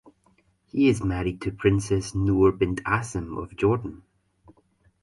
[0.65, 4.01] He is married to Princess Noor bint Asem of Jordan.